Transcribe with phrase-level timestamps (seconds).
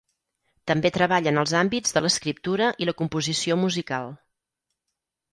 [0.69, 4.09] També treballa en els àmbits de l’escriptura i la composició musical.